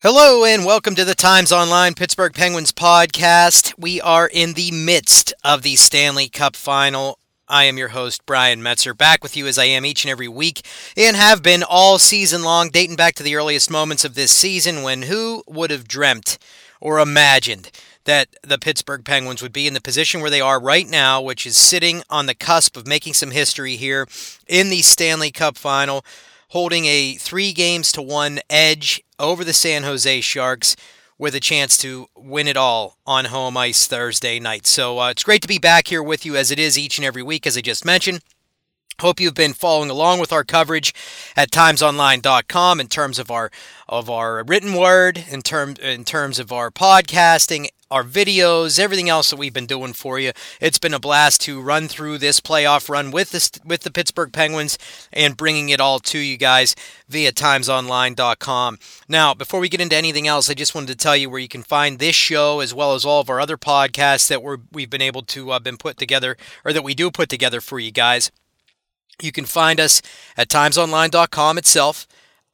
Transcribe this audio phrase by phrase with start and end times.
[0.00, 3.74] Hello and welcome to the Times Online Pittsburgh Penguins podcast.
[3.76, 7.18] We are in the midst of the Stanley Cup final.
[7.48, 10.28] I am your host, Brian Metzer, back with you as I am each and every
[10.28, 10.64] week
[10.96, 14.82] and have been all season long, dating back to the earliest moments of this season
[14.84, 16.38] when who would have dreamt
[16.80, 17.72] or imagined
[18.04, 21.44] that the Pittsburgh Penguins would be in the position where they are right now, which
[21.44, 24.06] is sitting on the cusp of making some history here
[24.46, 26.04] in the Stanley Cup final
[26.48, 30.76] holding a three games to one edge over the San Jose Sharks
[31.18, 34.66] with a chance to win it all on home ice Thursday night.
[34.66, 37.04] So uh, it's great to be back here with you as it is each and
[37.04, 38.20] every week, as I just mentioned.
[39.00, 40.92] Hope you've been following along with our coverage
[41.36, 43.50] at timesonline.com in terms of our
[43.88, 49.30] of our written word, in terms in terms of our podcasting, our videos, everything else
[49.30, 50.32] that we've been doing for you.
[50.60, 54.32] It's been a blast to run through this playoff run with this with the Pittsburgh
[54.32, 54.78] Penguins
[55.12, 56.74] and bringing it all to you guys
[57.08, 58.78] via timesonline.com.
[59.08, 61.48] Now, before we get into anything else, I just wanted to tell you where you
[61.48, 64.90] can find this show as well as all of our other podcasts that we're, we've
[64.90, 67.90] been able to uh, been put together or that we do put together for you
[67.90, 68.30] guys.
[69.20, 70.00] You can find us
[70.36, 72.06] at timesonline.com itself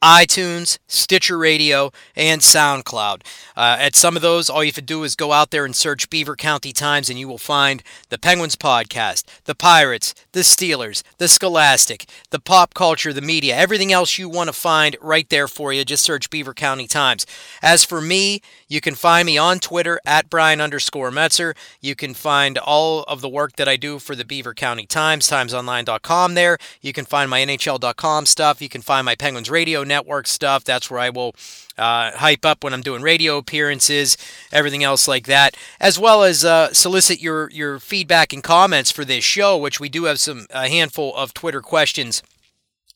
[0.03, 3.23] iTunes, Stitcher Radio, and SoundCloud.
[3.57, 5.75] Uh, at some of those, all you have to do is go out there and
[5.75, 11.03] search Beaver County Times, and you will find the Penguins podcast, the Pirates, the Steelers,
[11.19, 15.49] the Scholastic, the pop culture, the media, everything else you want to find right there
[15.49, 15.85] for you.
[15.85, 17.27] Just search Beaver County Times.
[17.63, 21.55] As for me, you can find me on Twitter at Brian underscore Metzer.
[21.81, 25.29] You can find all of the work that I do for the Beaver County Times,
[25.31, 26.59] timesonline.com there.
[26.81, 28.61] You can find my NHL.com stuff.
[28.61, 30.65] You can find my Penguins Radio network stuff.
[30.65, 31.35] That's where I will
[31.77, 34.17] uh, hype up when I'm doing radio appearances,
[34.53, 39.05] everything else like that, as well as uh, solicit your your feedback and comments for
[39.05, 42.23] this show, which we do have some a handful of Twitter questions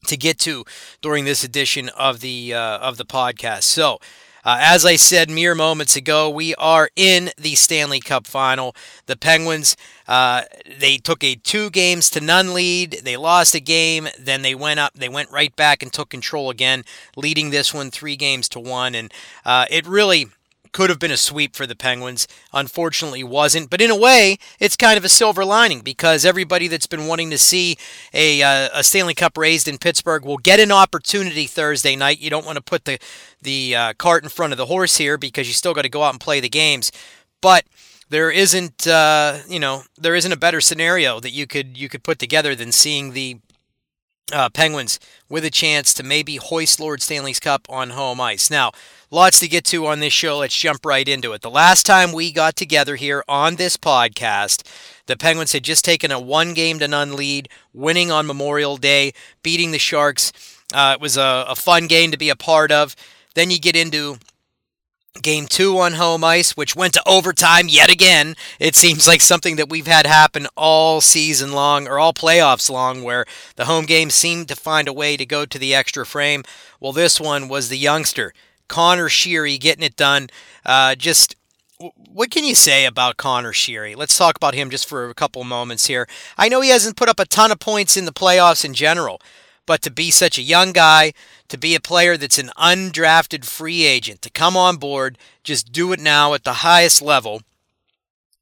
[0.06, 0.64] to get to
[1.00, 3.64] during this edition of the uh, of the podcast.
[3.64, 3.98] So.
[4.44, 8.74] Uh, as I said mere moments ago, we are in the Stanley Cup final.
[9.06, 10.42] The Penguins, uh,
[10.78, 13.00] they took a two games to none lead.
[13.04, 14.94] They lost a game, then they went up.
[14.94, 16.84] They went right back and took control again,
[17.16, 18.94] leading this one three games to one.
[18.94, 19.12] And
[19.44, 20.28] uh, it really
[20.72, 22.26] could have been a sweep for the Penguins.
[22.52, 23.70] Unfortunately, wasn't.
[23.70, 27.30] But in a way, it's kind of a silver lining because everybody that's been wanting
[27.30, 27.76] to see
[28.12, 32.20] a, uh, a Stanley Cup raised in Pittsburgh will get an opportunity Thursday night.
[32.20, 32.98] You don't want to put the
[33.40, 36.02] the uh, cart in front of the horse here because you still got to go
[36.02, 36.90] out and play the games.
[37.40, 37.64] But
[38.08, 42.02] there isn't, uh, you know, there isn't a better scenario that you could you could
[42.02, 43.38] put together than seeing the
[44.32, 44.98] uh, Penguins
[45.28, 48.50] with a chance to maybe hoist Lord Stanley's Cup on home ice.
[48.50, 48.72] Now,
[49.10, 50.38] lots to get to on this show.
[50.38, 51.42] Let's jump right into it.
[51.42, 54.66] The last time we got together here on this podcast,
[55.06, 59.12] the Penguins had just taken a one game to none lead, winning on Memorial Day,
[59.42, 60.32] beating the Sharks.
[60.74, 62.94] Uh, it was a, a fun game to be a part of.
[63.34, 64.18] Then you get into
[65.22, 68.36] Game two on home ice, which went to overtime yet again.
[68.60, 73.02] It seems like something that we've had happen all season long or all playoffs long,
[73.02, 73.24] where
[73.56, 76.44] the home game seemed to find a way to go to the extra frame.
[76.78, 78.32] Well, this one was the youngster,
[78.68, 80.28] Conor Sheary, getting it done.
[80.64, 81.34] Uh, just
[82.12, 83.96] what can you say about Conor Sheary?
[83.96, 86.08] Let's talk about him just for a couple moments here.
[86.36, 89.20] I know he hasn't put up a ton of points in the playoffs in general,
[89.64, 91.12] but to be such a young guy,
[91.48, 95.92] to be a player that's an undrafted free agent, to come on board, just do
[95.92, 97.42] it now at the highest level,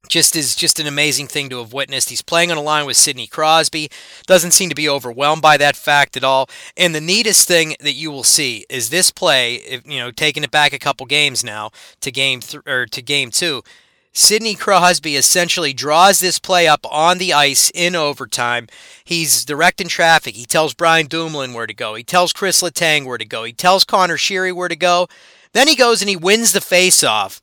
[0.09, 2.09] just is just an amazing thing to have witnessed.
[2.09, 3.89] He's playing on a line with Sidney Crosby.
[4.25, 6.49] Doesn't seem to be overwhelmed by that fact at all.
[6.75, 10.43] And the neatest thing that you will see is this play, if, you know, taking
[10.43, 13.63] it back a couple games now to game th- or to game 2
[14.17, 18.67] Sidney Crosby essentially draws this play up on the ice in overtime.
[19.03, 20.35] He's directing traffic.
[20.35, 21.93] He tells Brian Dumoulin where to go.
[21.93, 23.43] He tells Chris Letang where to go.
[23.43, 25.07] He tells Conor Sheary where to go.
[25.53, 27.41] Then he goes and he wins the faceoff.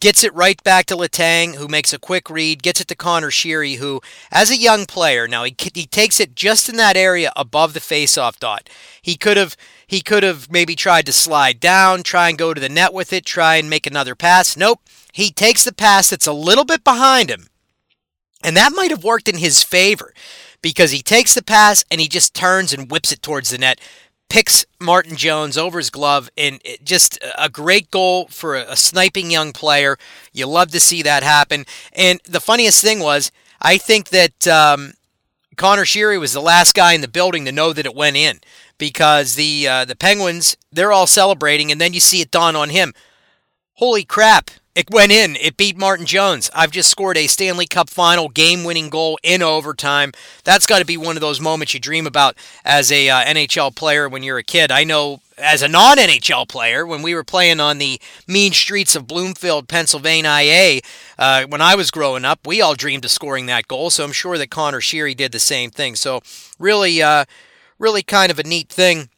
[0.00, 3.30] Gets it right back to Letang, who makes a quick read, gets it to Conor
[3.30, 7.30] Sheary, who, as a young player, now he, he takes it just in that area
[7.36, 8.70] above the faceoff dot.
[9.02, 9.54] He could have
[9.86, 13.12] he could have maybe tried to slide down, try and go to the net with
[13.12, 14.56] it, try and make another pass.
[14.56, 14.80] Nope.
[15.12, 17.48] He takes the pass that's a little bit behind him.
[18.42, 20.14] And that might have worked in his favor
[20.62, 23.78] because he takes the pass and he just turns and whips it towards the net,
[24.32, 29.52] picks Martin Jones over his glove, and just a great goal for a, sniping young
[29.52, 29.98] player.
[30.32, 31.66] You love to see that happen.
[31.92, 33.30] And the funniest thing was,
[33.60, 34.94] I think that um,
[35.56, 38.40] Conor Sheary was the last guy in the building to know that it went in
[38.78, 42.70] because the uh, the Penguins they're all celebrating, and then you see it dawn on
[42.70, 42.94] him.
[43.74, 44.50] Holy crap!
[44.74, 45.36] It went in.
[45.36, 46.50] It beat Martin Jones.
[46.54, 50.12] I've just scored a Stanley Cup final game winning goal in overtime.
[50.44, 53.76] That's got to be one of those moments you dream about as a uh, NHL
[53.76, 54.70] player when you're a kid.
[54.72, 58.96] I know as a non NHL player, when we were playing on the mean streets
[58.96, 60.80] of Bloomfield, Pennsylvania, IA,
[61.18, 63.90] uh, when I was growing up, we all dreamed of scoring that goal.
[63.90, 65.96] So I'm sure that Conor Sheary did the same thing.
[65.96, 66.22] So
[66.58, 67.26] really, uh,
[67.78, 69.10] really kind of a neat thing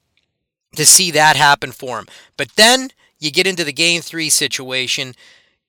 [0.75, 2.07] to see that happen for him.
[2.37, 2.91] But then
[3.21, 5.15] you get into the game three situation,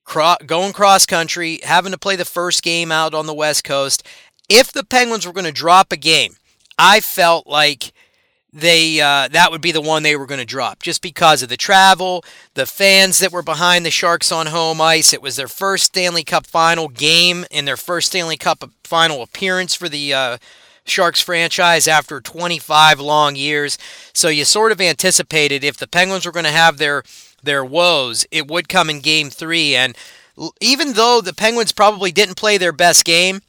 [0.06, 4.02] cro- going cross country, having to play the first game out on the West Coast.
[4.48, 6.36] If the Penguins were going to drop a game,
[6.78, 7.92] I felt like
[8.52, 11.50] they uh, that would be the one they were going to drop just because of
[11.50, 12.24] the travel,
[12.54, 15.12] the fans that were behind the Sharks on home ice.
[15.12, 19.74] It was their first Stanley Cup final game and their first Stanley Cup final appearance
[19.74, 20.38] for the uh,
[20.84, 23.76] Sharks franchise after 25 long years.
[24.14, 27.02] So you sort of anticipated if the Penguins were going to have their
[27.46, 29.74] their woes, it would come in Game Three.
[29.74, 29.96] And
[30.60, 33.40] even though the Penguins probably didn't play their best game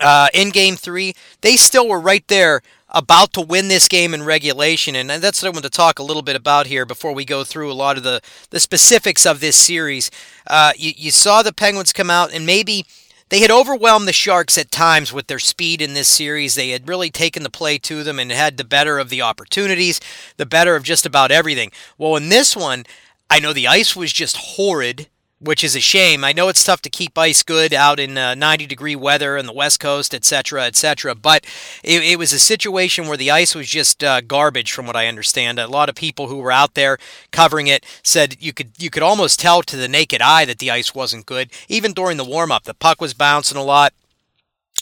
[0.00, 4.22] uh, in Game Three, they still were right there about to win this game in
[4.22, 4.96] regulation.
[4.96, 7.44] And that's what I want to talk a little bit about here before we go
[7.44, 10.10] through a lot of the, the specifics of this series.
[10.46, 12.86] Uh, you, you saw the Penguins come out and maybe
[13.28, 16.54] they had overwhelmed the Sharks at times with their speed in this series.
[16.54, 20.00] They had really taken the play to them and had the better of the opportunities,
[20.36, 21.70] the better of just about everything.
[21.98, 22.84] Well, in this one,
[23.30, 25.08] I know the ice was just horrid
[25.40, 26.24] which is a shame.
[26.24, 29.46] I know it's tough to keep ice good out in uh, 90 degree weather in
[29.46, 31.14] the West Coast, etc., etc.
[31.14, 31.44] But
[31.84, 35.06] it, it, was a situation where the ice was just uh, garbage, from what I
[35.06, 35.58] understand.
[35.58, 36.98] A lot of people who were out there
[37.30, 40.70] covering it said you could you could almost tell to the naked eye that the
[40.70, 41.50] ice wasn't good.
[41.68, 43.92] Even during the warm up, the puck was bouncing a lot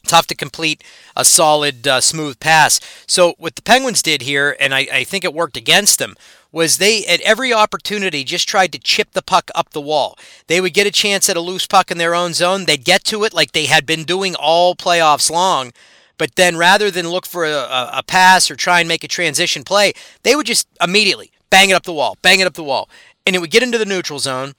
[0.07, 0.83] tough to complete
[1.17, 2.81] a solid, uh, smooth pass.
[3.07, 6.15] So, what the Penguins did here, and I, I, think it worked against them,
[6.57, 10.19] was they, at every opportunity, just tried to chip the puck up the wall.
[10.47, 12.65] They would get a chance at a loose puck in their own zone.
[12.65, 15.75] They'd get to it like they had been doing all playoffs long.
[16.17, 19.65] But then, rather than look for a, a, pass or try and make a transition
[19.65, 19.93] play,
[20.23, 22.89] they would just immediately bang it up the wall, bang it up the wall.
[23.27, 24.55] And it would get into the neutral zone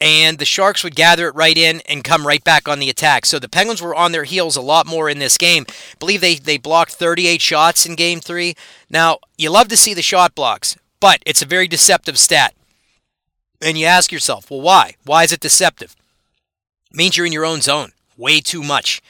[0.00, 3.26] and the Sharks would gather it right in and come right back on the attack.
[3.26, 5.66] So the Penguins were on their heels a lot more in this game.
[5.68, 8.54] I believe they, they blocked 38 shots in game three.
[8.88, 12.54] Now, you love to see the shot blocks, but it's a very deceptive stat.
[13.60, 14.94] And you ask yourself, well, why?
[15.04, 15.94] Why is it deceptive?
[16.90, 19.02] It means you're in your own zone way too much.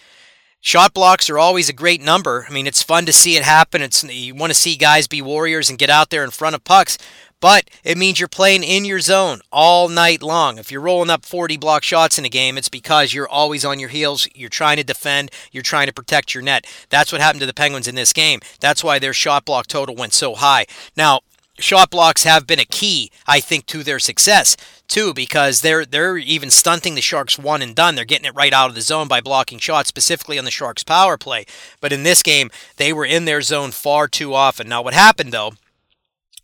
[0.61, 2.47] Shot blocks are always a great number.
[2.49, 3.81] I mean, it's fun to see it happen.
[3.81, 6.65] It's you want to see guys be warriors and get out there in front of
[6.65, 6.99] pucks
[7.45, 10.57] but it means you're playing in your zone all night long.
[10.57, 13.79] If you're rolling up 40 block shots in a game, it's because you're always on
[13.79, 14.27] your heels.
[14.35, 15.31] You're trying to defend.
[15.53, 16.67] You're trying to protect your net.
[16.89, 18.41] That's what happened to the Penguins in this game.
[18.61, 20.65] That's why their shot block total went so high.
[20.97, 21.21] Now,
[21.59, 24.57] shot blocks have been a key, I think, to their success
[24.89, 27.95] too, because they're they're even stunting the Sharks one and done.
[27.95, 30.85] They're getting it right out of the zone by blocking shots, specifically on the Sharks
[30.85, 31.47] power play.
[31.81, 34.69] But in this game, they were in their zone far too often.
[34.69, 35.53] Now, what happened though?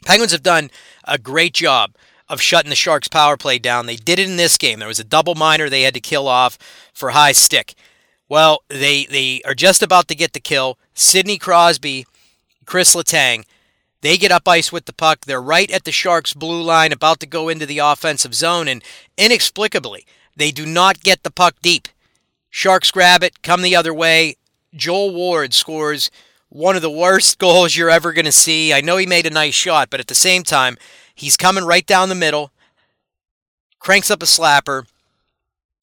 [0.04, 0.70] Penguins have done
[1.04, 1.94] a great job
[2.28, 3.86] of shutting the Sharks' power play down.
[3.86, 4.78] They did it in this game.
[4.78, 6.56] There was a double minor they had to kill off
[6.94, 7.74] for high stick.
[8.28, 10.78] Well, they they are just about to get the kill.
[10.94, 12.06] Sidney Crosby,
[12.64, 13.44] Chris Letang,
[14.02, 15.26] they get up ice with the puck.
[15.26, 18.82] They're right at the Sharks' blue line, about to go into the offensive zone, and
[19.18, 20.06] inexplicably,
[20.36, 21.88] they do not get the puck deep.
[22.48, 24.36] Sharks grab it, come the other way.
[24.74, 26.10] Joel Ward scores
[26.48, 28.72] one of the worst goals you're ever going to see.
[28.72, 30.78] I know he made a nice shot, but at the same time,
[31.14, 32.50] he's coming right down the middle,
[33.78, 34.86] cranks up a slapper,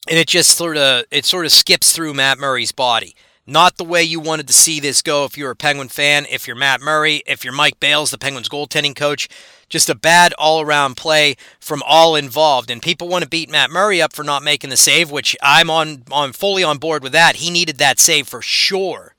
[0.09, 3.15] and it just sort of it sort of skips through Matt Murray's body.
[3.49, 6.47] Not the way you wanted to see this go if you're a Penguin fan, if
[6.47, 9.29] you're Matt Murray, if you're Mike Bales, the Penguins goaltending coach.
[9.69, 12.69] Just a bad all around play from all involved.
[12.69, 15.69] And people want to beat Matt Murray up for not making the save, which I'm
[15.69, 17.37] on on fully on board with that.
[17.37, 19.15] He needed that save for sure.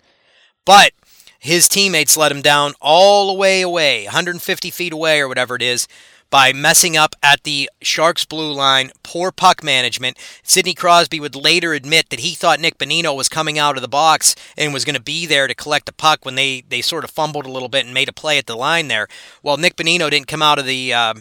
[0.66, 0.92] But
[1.38, 5.62] his teammates let him down all the way away, 150 feet away or whatever it
[5.62, 5.88] is,
[6.30, 8.90] by messing up at the Sharks blue line.
[9.02, 10.18] Poor puck management.
[10.42, 13.88] Sidney Crosby would later admit that he thought Nick Bonino was coming out of the
[13.88, 17.04] box and was going to be there to collect the puck when they, they sort
[17.04, 19.08] of fumbled a little bit and made a play at the line there.
[19.42, 20.92] Well, Nick Bonino didn't come out of the.
[20.92, 21.14] Uh,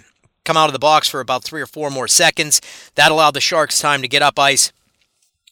[0.43, 2.61] come out of the box for about three or four more seconds.
[2.95, 4.71] That allowed the Sharks time to get up ice,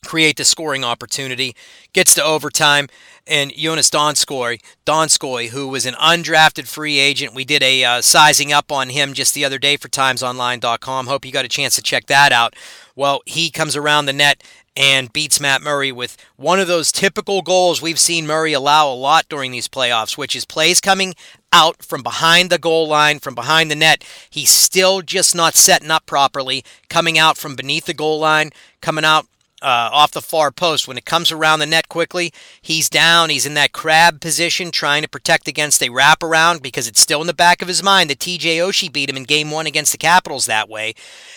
[0.06, 1.54] create the scoring opportunity.
[1.92, 2.88] Gets to overtime
[3.28, 7.34] and Joonas Donskoy, Donskoi, who was an undrafted free agent.
[7.34, 11.08] We did a uh, sizing up on him just the other day for TimesOnline.com.
[11.08, 12.56] Hope you got a chance to check that out.
[12.96, 14.44] Well, he comes around the net
[14.78, 18.94] and beats Matt Murray with one of those typical goals we've seen Murray allow a
[18.94, 21.16] lot during these playoffs, which is plays coming
[21.54, 24.04] out from behind the goal line, from behind the net.
[24.30, 28.52] He's still just not setting up properly, coming out from beneath the goal line,
[28.82, 29.28] coming out
[29.66, 30.88] uh, off the far post.
[30.88, 32.32] When it comes around the net quickly,
[32.62, 33.32] he's down.
[33.32, 37.28] He's in that crab position, trying to protect against a wraparound because it's still in
[37.28, 39.98] the back of his mind that TJ Oshie beat him in game one against the
[39.98, 40.94] Capitals that way.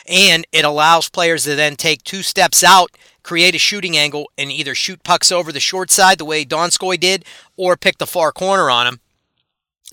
[0.06, 2.90] And it allows players to then take two steps out,
[3.22, 7.00] create a shooting angle, and either shoot pucks over the short side the way Donskoi
[7.00, 7.24] did,
[7.56, 9.00] or pick the far corner on him.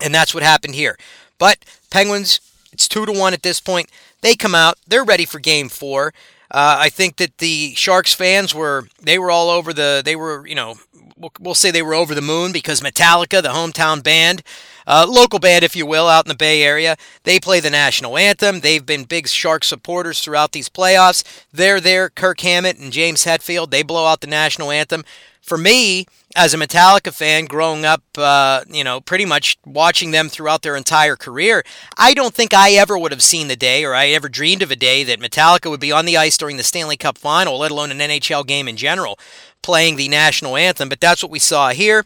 [0.02, 0.98] And that's what happened here.
[1.38, 2.40] But Penguins,
[2.70, 3.90] it's two to one at this point.
[4.20, 6.12] They come out, they're ready for game four.
[6.50, 10.46] Uh, I think that the Sharks fans were they were all over the they were
[10.46, 10.76] you know
[11.16, 14.42] we'll, we'll say they were over the moon because Metallica, the hometown band,
[14.86, 18.16] uh, local band if you will, out in the Bay Area, they play the national
[18.16, 18.60] anthem.
[18.60, 21.24] They've been big Shark supporters throughout these playoffs.
[21.52, 22.10] They're there.
[22.10, 25.04] Kirk Hammett and James Hetfield they blow out the national anthem
[25.46, 30.28] for me, as a Metallica fan growing up, uh, you know, pretty much watching them
[30.28, 31.64] throughout their entire career,
[31.96, 34.70] I don't think I ever would have seen the day or I ever dreamed of
[34.70, 37.70] a day that Metallica would be on the ice during the Stanley Cup final, let
[37.70, 39.18] alone an NHL game in general,
[39.62, 40.90] playing the national anthem.
[40.90, 42.04] But that's what we saw here.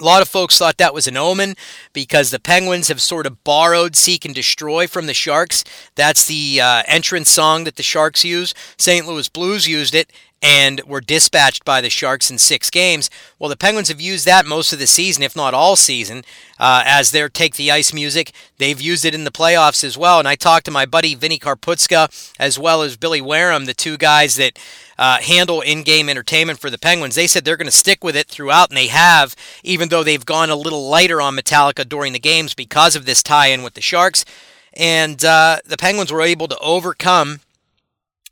[0.00, 1.54] A lot of folks thought that was an omen
[1.92, 5.62] because the Penguins have sort of borrowed Seek and Destroy from the Sharks.
[5.94, 8.54] That's the uh, entrance song that the Sharks use.
[8.78, 9.06] St.
[9.06, 10.10] Louis Blues used it,
[10.42, 13.10] and were dispatched by the Sharks in six games.
[13.38, 16.24] Well, the Penguins have used that most of the season, if not all season,
[16.58, 18.32] uh, as their take the ice music.
[18.58, 20.18] They've used it in the playoffs as well.
[20.18, 23.98] And I talked to my buddy Vinny Karputska as well as Billy Wareham, the two
[23.98, 24.58] guys that
[25.00, 27.14] uh, handle in-game entertainment for the Penguins.
[27.14, 30.24] They said they're going to stick with it throughout, and they have, even though they've
[30.26, 33.80] gone a little lighter on Metallica during the games because of this tie-in with the
[33.80, 34.26] Sharks.
[34.74, 37.40] And uh, the Penguins were able to overcome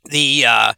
[0.05, 0.73] the uh,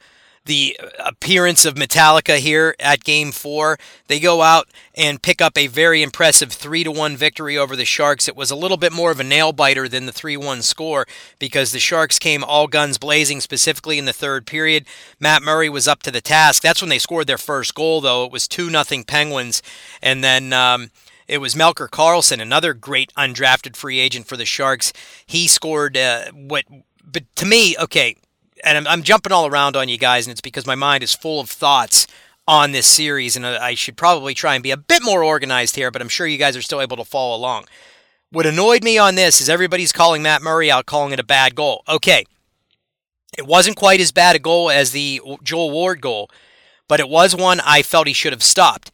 [0.45, 3.77] the appearance of Metallica here at game four.
[4.07, 7.85] They go out and pick up a very impressive 3 to 1 victory over the
[7.85, 8.27] Sharks.
[8.27, 11.05] It was a little bit more of a nail biter than the 3 1 score
[11.37, 14.85] because the Sharks came all guns blazing, specifically in the third period.
[15.19, 16.63] Matt Murray was up to the task.
[16.63, 18.25] That's when they scored their first goal, though.
[18.25, 19.61] It was 2 0 Penguins.
[20.01, 20.53] And then.
[20.53, 20.91] Um,
[21.27, 24.91] it was Melker Karlsson, another great undrafted free agent for the Sharks.
[25.25, 26.65] He scored uh, what,
[27.05, 28.17] but to me, okay,
[28.63, 31.13] and I'm, I'm jumping all around on you guys, and it's because my mind is
[31.13, 32.07] full of thoughts
[32.47, 35.91] on this series, and I should probably try and be a bit more organized here,
[35.91, 37.65] but I'm sure you guys are still able to follow along.
[38.31, 41.55] What annoyed me on this is everybody's calling Matt Murray out, calling it a bad
[41.55, 41.83] goal.
[41.87, 42.25] Okay,
[43.37, 46.29] it wasn't quite as bad a goal as the Joel Ward goal,
[46.87, 48.91] but it was one I felt he should have stopped.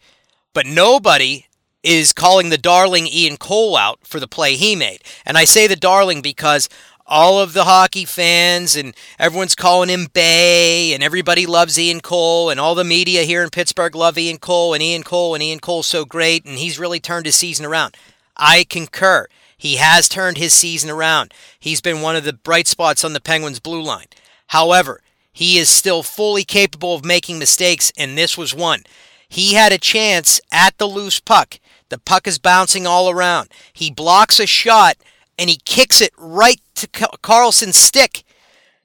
[0.53, 1.45] But nobody
[1.83, 5.03] is calling the darling Ian Cole out for the play he made.
[5.25, 6.67] And I say the darling because
[7.07, 12.49] all of the hockey fans and everyone's calling him Bay and everybody loves Ian Cole
[12.49, 15.59] and all the media here in Pittsburgh love Ian Cole and Ian Cole and Ian
[15.59, 17.95] Cole's so great and he's really turned his season around.
[18.35, 19.27] I concur.
[19.57, 21.33] He has turned his season around.
[21.59, 24.07] He's been one of the bright spots on the Penguins blue line.
[24.47, 28.83] However, he is still fully capable of making mistakes and this was one.
[29.29, 31.59] He had a chance at the loose puck.
[31.89, 33.49] The puck is bouncing all around.
[33.71, 34.97] He blocks a shot
[35.37, 38.23] and he kicks it right to Karlsson's stick.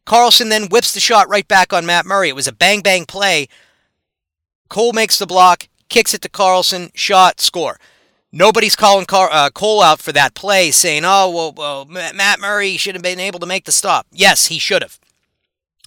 [0.06, 2.28] Karlsson then whips the shot right back on Matt Murray.
[2.28, 3.48] It was a bang bang play.
[4.68, 7.78] Cole makes the block, kicks it to Carlson, shot, score.
[8.32, 12.78] Nobody's calling Car- uh, Cole out for that play, saying, "Oh, well, well, Matt Murray
[12.78, 14.98] should have been able to make the stop." Yes, he should have.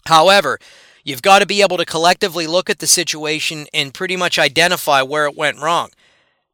[0.05, 0.59] However,
[1.03, 5.01] you've got to be able to collectively look at the situation and pretty much identify
[5.01, 5.89] where it went wrong.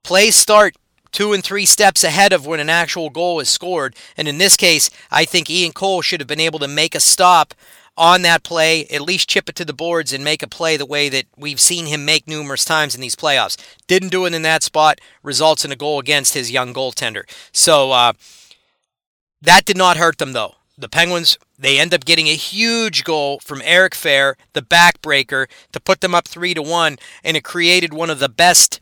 [0.04, 0.76] Plays start
[1.12, 3.96] two and three steps ahead of when an actual goal is scored.
[4.18, 7.00] And in this case, I think Ian Cole should have been able to make a
[7.00, 7.54] stop
[7.98, 10.86] on that play, at least chip it to the boards and make a play the
[10.86, 13.58] way that we've seen him make numerous times in these playoffs.
[13.88, 17.24] Didn't do it in that spot, results in a goal against his young goaltender.
[17.52, 18.14] So uh,
[19.42, 20.56] that did not hurt them, though.
[20.78, 25.80] The Penguins, they end up getting a huge goal from Eric Fehr, the backbreaker, to
[25.80, 28.81] put them up 3 to 1, and it created one of the best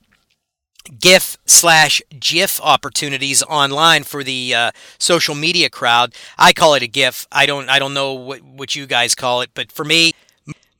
[0.97, 6.13] GIF slash GIF opportunities online for the uh, social media crowd.
[6.37, 7.27] I call it a GIF.
[7.31, 7.69] I don't.
[7.69, 10.13] I don't know what, what you guys call it, but for me,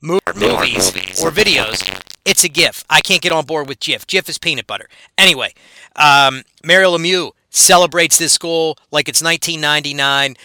[0.02, 1.82] movies, movies or videos,
[2.24, 2.84] it's a GIF.
[2.90, 4.06] I can't get on board with GIF.
[4.06, 4.88] GIF is peanut butter.
[5.16, 5.54] Anyway,
[5.96, 10.36] um, Mario Lemieux celebrates this goal like it's 1999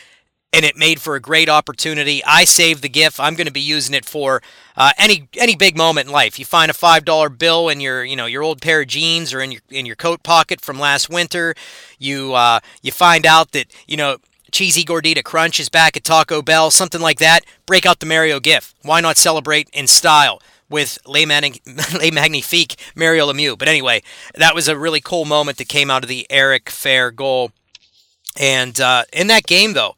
[0.56, 2.24] and it made for a great opportunity.
[2.24, 3.20] I saved the GIF.
[3.20, 4.42] I'm going to be using it for
[4.78, 6.40] uh, any any big moment in life.
[6.40, 9.34] You find a five dollar bill in your you know your old pair of jeans
[9.34, 11.56] or in your in your coat pocket from last winter.
[12.00, 14.18] You uh, you find out that you know
[14.52, 17.44] cheesy gordita crunch is back at Taco Bell, something like that.
[17.66, 18.74] Break out the Mario GIF.
[18.82, 20.42] Why not celebrate in style?
[20.68, 21.62] with Le, Mag-
[22.12, 23.56] Magnifique Mario Lemieux.
[23.56, 24.02] But anyway,
[24.34, 27.52] that was a really cool moment that came out of the Eric Fehr goal.
[28.36, 29.96] And uh, in that game, though,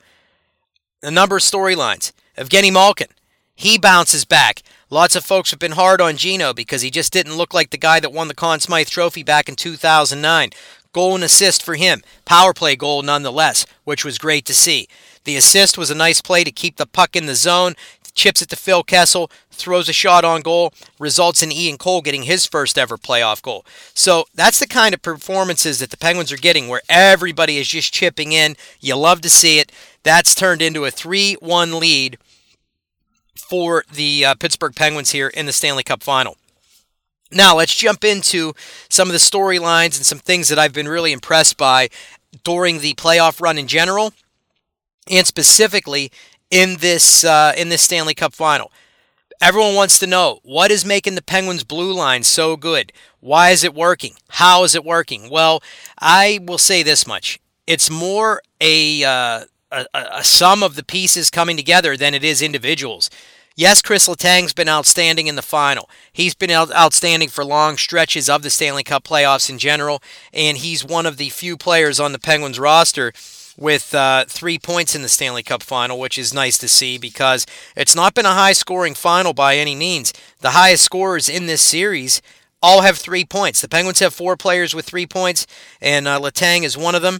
[1.03, 2.11] a number of storylines.
[2.37, 3.07] Evgeny Malkin,
[3.55, 4.61] he bounces back.
[4.89, 7.77] Lots of folks have been hard on Gino because he just didn't look like the
[7.77, 10.49] guy that won the Conn Smythe Trophy back in 2009.
[10.93, 12.01] Goal and assist for him.
[12.25, 14.87] Power play goal nonetheless, which was great to see.
[15.25, 17.75] The assist was a nice play to keep the puck in the zone,
[18.17, 22.23] chips it to Phil Kessel, throws a shot on goal, results in Ian Cole getting
[22.23, 23.65] his first ever playoff goal.
[23.93, 27.93] So that's the kind of performances that the Penguins are getting where everybody is just
[27.93, 28.57] chipping in.
[28.81, 29.71] You love to see it.
[30.07, 32.17] That's turned into a 3 1 lead
[33.35, 36.37] for the uh, Pittsburgh Penguins here in the Stanley Cup final.
[37.29, 38.53] Now, let's jump into
[38.87, 41.89] some of the storylines and some things that I've been really impressed by
[42.45, 44.13] during the playoff run in general,
[45.11, 46.09] and specifically
[46.49, 48.71] in this uh, in this Stanley Cup final.
[49.41, 52.93] Everyone wants to know what is making the Penguins blue line so good.
[53.19, 54.13] Why is it working?
[54.29, 55.29] How is it working?
[55.29, 55.61] Well,
[55.99, 61.29] I will say this much: it's more a uh, a, a sum of the pieces
[61.29, 63.09] coming together than it is individuals.
[63.55, 65.89] Yes, Chris Letang's been outstanding in the final.
[66.13, 70.57] He's been out- outstanding for long stretches of the Stanley Cup playoffs in general, and
[70.57, 73.13] he's one of the few players on the Penguins roster
[73.57, 77.47] with uh, three points in the Stanley Cup final, which is nice to see because
[77.75, 80.13] it's not been a high scoring final by any means.
[80.41, 82.21] The highest scorers in this series
[82.61, 83.61] all have three points.
[83.61, 85.47] The Penguins have four players with three points,
[85.81, 87.17] and uh, Letang is one of them.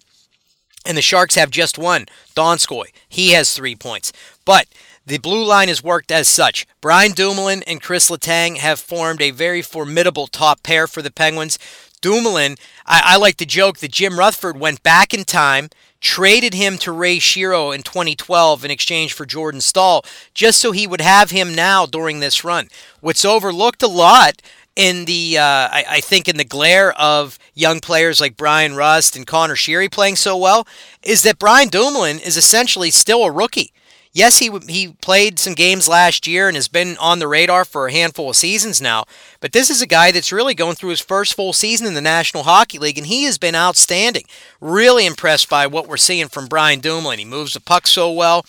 [0.88, 2.86] And the Sharks have just one, Donskoi.
[3.10, 4.14] He has three points.
[4.46, 4.68] But
[5.06, 6.66] the blue line has worked as such.
[6.82, 11.60] Brian Dumoulin and Chris Letang have formed a very formidable top pair for the Penguins.
[12.02, 16.78] Dumoulin, I, I like to joke that Jim Rutherford went back in time, traded him
[16.78, 21.32] to Ray Shero in 2012 in exchange for Jordan Staal, just so he would have
[21.32, 22.70] him now during this run.
[23.02, 24.42] What's overlooked a lot
[24.78, 29.16] in the, uh, I, I, think, in the glare of young players like Bryan Rust
[29.16, 30.68] and Conor Sheary playing so well,
[31.02, 33.74] is that Brian Dumoulin is essentially still a rookie.
[34.14, 37.88] Yes, he he played some games last year and has been on the radar for
[37.88, 39.06] a handful of seasons now.
[39.40, 42.02] But this is a guy that's really going through his first full season in the
[42.02, 44.24] National Hockey League, and he has been outstanding.
[44.62, 47.20] Really impressed by what we're seeing from Brian Dumoulin.
[47.20, 48.46] He moves the puck so well.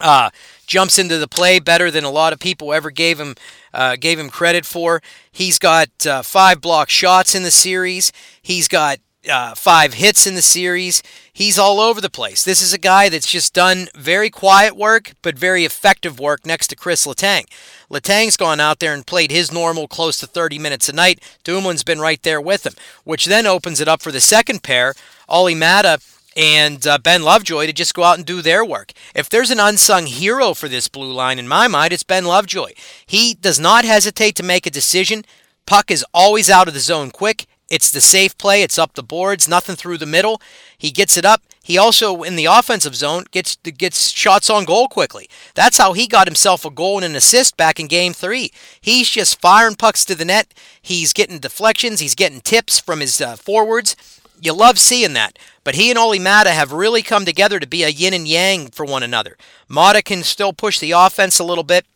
[0.00, 0.30] Uh,
[0.66, 3.34] jumps into the play better than a lot of people ever gave him
[3.74, 5.00] uh, gave him credit for.
[5.30, 8.12] He's got uh, five block shots in the series.
[8.40, 11.02] He's got uh, five hits in the series.
[11.32, 12.42] He's all over the place.
[12.44, 16.68] This is a guy that's just done very quiet work, but very effective work next
[16.68, 17.44] to Chris Letang.
[17.90, 21.20] Letang's gone out there and played his normal close to 30 minutes a night.
[21.44, 24.94] Dumoulin's been right there with him, which then opens it up for the second pair,
[25.28, 26.00] Olli Maatta
[26.36, 28.92] and uh, Ben Lovejoy to just go out and do their work.
[29.14, 32.72] If there's an unsung hero for this blue line, in my mind, it's Ben Lovejoy.
[33.06, 35.24] He does not hesitate to make a decision.
[35.66, 37.46] Puck is always out of the zone quick.
[37.68, 38.62] It's the safe play.
[38.62, 40.42] It's up the boards, nothing through the middle.
[40.76, 41.42] He gets it up.
[41.62, 45.30] He also, in the offensive zone, gets gets shots on goal quickly.
[45.54, 48.50] That's how he got himself a goal and an assist back in Game Three.
[48.80, 50.52] He's just firing pucks to the net.
[50.82, 52.00] He's getting deflections.
[52.00, 53.96] He's getting tips from his uh, forwards.
[54.42, 55.38] You love seeing that.
[55.62, 58.66] But he and Olli Maatta have really come together to be a yin and yang
[58.66, 59.36] for one another.
[59.68, 61.86] Maatta can still push the offense a little bit.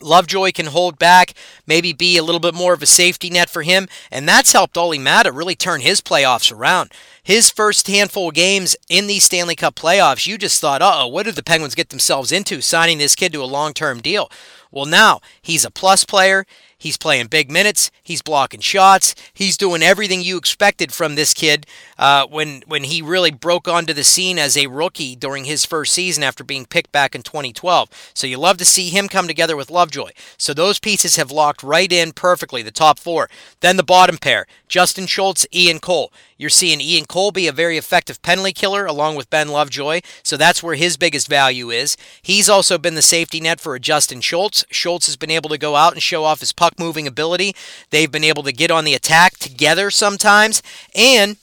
[0.00, 1.34] Lovejoy can hold back,
[1.66, 4.76] maybe be a little bit more of a safety net for him, and that's helped
[4.76, 6.92] Olli Maatta really turn his playoffs around.
[7.20, 11.08] His first handful of games in these Stanley Cup playoffs, you just thought, uh oh,
[11.08, 14.30] what did the Penguins get themselves into signing this kid to a long term deal?
[14.70, 16.44] Well, now he's a plus player.
[16.80, 17.90] He's playing big minutes.
[18.04, 19.16] He's blocking shots.
[19.34, 21.66] He's doing everything you expected from this kid
[21.98, 25.92] uh, when when he really broke onto the scene as a rookie during his first
[25.92, 28.12] season after being picked back in 2012.
[28.14, 30.10] So you love to see him come together with Lovejoy.
[30.36, 32.62] So those pieces have locked right in perfectly.
[32.62, 33.28] The top four.
[33.58, 36.12] Then the bottom pair: Justin Schultz, Ian Cole.
[36.36, 40.02] You're seeing Ian Cole be a very effective penalty killer along with Ben Lovejoy.
[40.22, 41.96] So that's where his biggest value is.
[42.22, 44.64] He's also been the safety net for Justin Schultz.
[44.70, 47.54] Schultz has been able to go out and show off his puck moving ability.
[47.90, 50.62] They've been able to get on the attack together sometimes.
[50.94, 51.36] And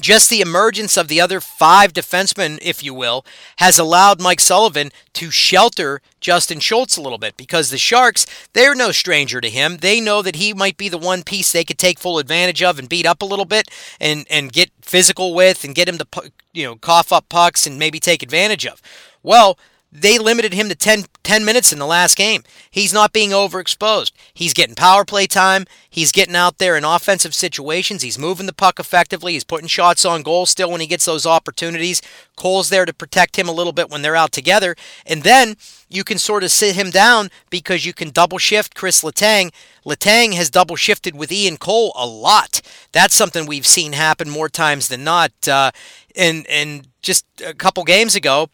[0.00, 3.24] just the emergence of the other five defensemen, if you will,
[3.58, 8.74] has allowed Mike Sullivan to shelter Justin Schultz a little bit because the Sharks, they're
[8.74, 9.76] no stranger to him.
[9.76, 12.80] They know that he might be the one piece they could take full advantage of
[12.80, 13.68] and beat up a little bit
[14.00, 17.78] and, and get physical with and get him to you know cough up pucks and
[17.78, 18.82] maybe take advantage of.
[19.22, 19.56] Well,
[19.92, 22.44] they limited him to 10, 10, minutes in the last game.
[22.70, 24.12] He's not being overexposed.
[24.32, 25.64] He's getting power play time.
[25.90, 28.02] He's getting out there in offensive situations.
[28.02, 29.32] He's moving the puck effectively.
[29.32, 32.02] He's putting shots on goal still when he gets those opportunities.
[32.36, 34.76] Cole's there to protect him a little bit when they're out together.
[35.06, 35.56] And then
[35.88, 39.52] you can sort of sit him down because you can double shift Chris Letang.
[39.84, 42.60] Letang has double shifted with Ian Cole a lot.
[42.92, 45.32] That's something we've seen happen more times than not.
[45.46, 45.70] Uh,
[46.16, 48.48] and and just a couple games ago,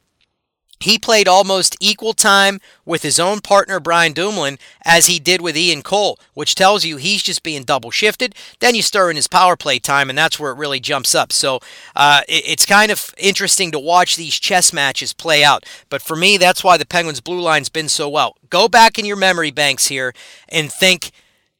[0.81, 5.57] he played almost equal time with his own partner Brian Dumoulin as he did with
[5.57, 8.35] Ian Cole, which tells you he's just being double shifted.
[8.61, 11.33] Then you stir in his power play time, and that's where it really jumps up.
[11.33, 11.61] So
[11.95, 15.65] uh, it, it's kind of interesting to watch these chess matches play out.
[15.91, 18.37] But for me, that's why the Penguins' blue line's been so well.
[18.49, 20.15] Go back in your memory banks here
[20.49, 21.11] and think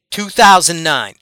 [0.09, 1.13] 2009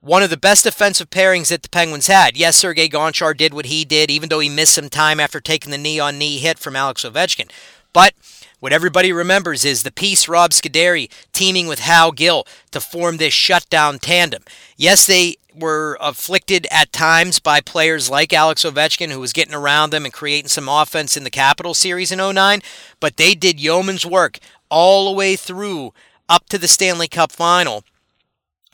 [0.00, 2.36] one of the best defensive pairings that the Penguins had.
[2.36, 5.70] Yes, Sergei Gonchar did what he did, even though he missed some time after taking
[5.70, 7.50] the knee on knee hit from Alex Ovechkin.
[7.92, 8.14] But
[8.60, 13.34] what everybody remembers is the piece Rob Scuderi teaming with Hal Gill to form this
[13.34, 14.44] shutdown tandem.
[14.76, 19.90] Yes, they were afflicted at times by players like Alex Ovechkin, who was getting around
[19.90, 22.60] them and creating some offense in the Capital Series in 09,
[23.00, 25.92] but they did yeoman's work all the way through
[26.28, 27.82] up to the Stanley Cup final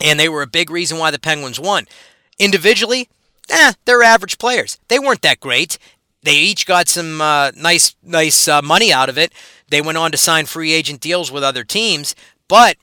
[0.01, 1.87] and they were a big reason why the Penguins won.
[2.39, 3.09] Individually,
[3.51, 4.79] eh, they're average players.
[4.89, 5.79] They weren't that great.
[6.23, 9.33] They each got some uh, nice, nice uh, money out of it.
[9.69, 12.15] They went on to sign free agent deals with other teams,
[12.49, 12.77] but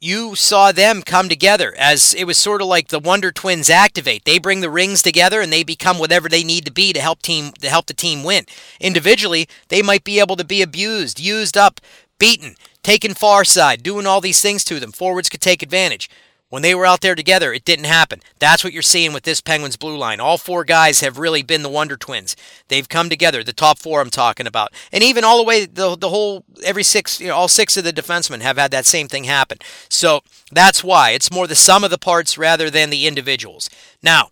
[0.00, 4.24] you saw them come together as it was sort of like the Wonder Twins activate.
[4.24, 7.20] They bring the rings together and they become whatever they need to be to help
[7.20, 8.46] team to help the team win.
[8.80, 11.80] Individually, they might be able to be abused, used up,
[12.18, 14.90] beaten, taken far side, doing all these things to them.
[14.90, 16.08] Forwards could take advantage.
[16.50, 18.20] When they were out there together, it didn't happen.
[18.40, 20.18] That's what you're seeing with this Penguins blue line.
[20.18, 22.36] All four guys have really been the Wonder Twins.
[22.66, 23.44] They've come together.
[23.44, 26.82] The top four I'm talking about, and even all the way the the whole every
[26.82, 29.58] six, you know, all six of the defensemen have had that same thing happen.
[29.88, 33.70] So that's why it's more the sum of the parts rather than the individuals.
[34.02, 34.30] Now,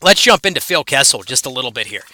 [0.00, 2.04] let's jump into Phil Kessel just a little bit here.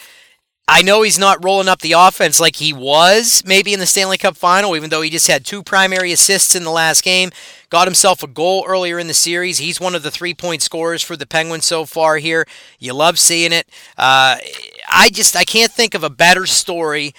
[0.73, 4.17] I know he's not rolling up the offense like he was maybe in the Stanley
[4.17, 7.31] Cup final, even though he just had two primary assists in the last game.
[7.71, 9.59] Got himself a goal earlier in the series.
[9.59, 12.47] He's one of the three point scorers for the Penguins so far here.
[12.79, 13.69] You love seeing it.
[13.99, 14.39] Uh,
[14.89, 17.17] I just I can't think of a better story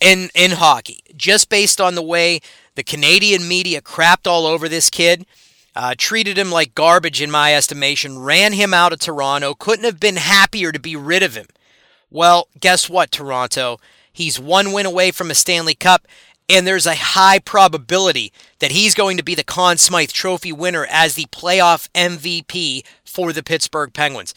[0.00, 2.40] in in hockey, just based on the way
[2.74, 5.26] the Canadian media crapped all over this kid.
[5.76, 10.00] Uh, treated him like garbage in my estimation, ran him out of Toronto, couldn't have
[10.00, 11.46] been happier to be rid of him.
[12.12, 13.80] Well, guess what, Toronto?
[14.12, 16.06] He's one win away from a Stanley Cup,
[16.46, 20.86] and there's a high probability that he's going to be the Conn Smythe Trophy winner
[20.90, 24.34] as the playoff MVP for the Pittsburgh Penguins.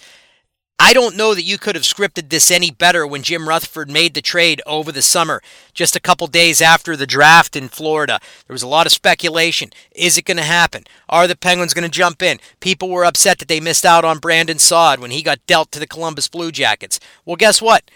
[0.78, 4.14] I don't know that you could have scripted this any better when Jim Rutherford made
[4.14, 5.42] the trade over the summer,
[5.74, 8.20] just a couple days after the draft in Florida.
[8.46, 9.70] There was a lot of speculation.
[9.96, 10.84] Is it going to happen?
[11.08, 12.40] Are the Penguins going to jump in?
[12.60, 15.80] People were upset that they missed out on Brandon Saad when he got dealt to
[15.80, 17.00] the Columbus Blue Jackets.
[17.24, 17.90] Well, guess what?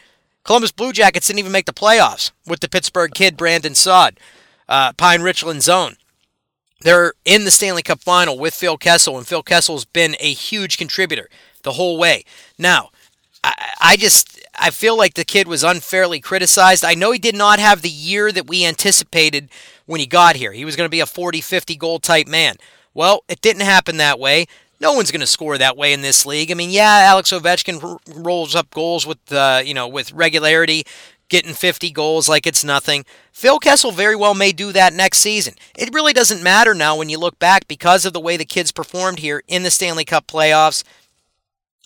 [0.46, 4.18] Columbus Blue Jackets didn't even make the playoffs with the Pittsburgh kid Brandon Saad,
[4.70, 5.98] uh, Pine Richland zone.
[6.82, 10.78] They're in the Stanley Cup final with Phil Kessel, and Phil Kessel's been a huge
[10.78, 11.30] contributor
[11.64, 12.24] the whole way.
[12.58, 12.90] Now,
[13.44, 16.84] I, I just I feel like the kid was unfairly criticized.
[16.84, 19.50] I know he did not have the year that we anticipated
[19.86, 20.52] when he got here.
[20.52, 22.56] He was going to be a 40, 50 goal type man.
[22.94, 24.46] Well, it didn't happen that way.
[24.82, 26.52] No one's going to score that way in this league.
[26.52, 30.84] I mean, yeah, Alex Ovechkin r- rolls up goals with uh, you know with regularity,
[31.30, 33.06] getting 50 goals like it's nothing.
[33.32, 35.54] Phil Kessel very well may do that next season.
[35.78, 38.72] It really doesn't matter now when you look back because of the way the kids
[38.72, 40.84] performed here in the Stanley Cup playoffs.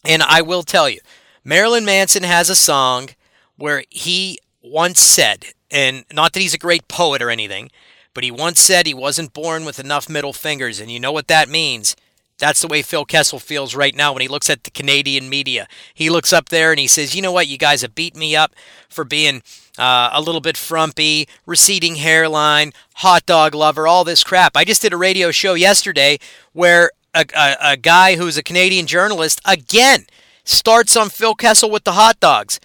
[0.04, 1.00] And I will tell you,
[1.44, 3.10] Marilyn Manson has a song
[3.58, 7.70] where he once said, and not that he's a great poet or anything,
[8.14, 10.80] but he once said he wasn't born with enough middle fingers.
[10.80, 11.96] And you know what that means?
[12.38, 15.68] That's the way Phil Kessel feels right now when he looks at the Canadian media.
[15.94, 17.48] He looks up there and he says, You know what?
[17.48, 18.54] You guys have beat me up
[18.90, 19.44] for being
[19.78, 24.58] uh, a little bit frumpy, receding hairline, hot dog lover, all this crap.
[24.58, 26.18] I just did a radio show yesterday
[26.54, 30.06] where a, a, a guy who's a Canadian journalist again
[30.44, 32.60] starts on Phil Kessel with the hot dogs.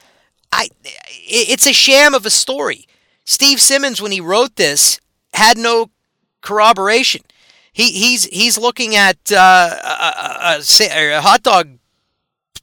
[0.52, 2.86] I, it's a sham of a story.
[3.24, 5.00] Steve Simmons, when he wrote this,
[5.34, 5.90] had no
[6.40, 7.22] corroboration.
[7.72, 9.36] He, he's he's looking at uh,
[9.84, 11.78] a, a, a, hot dog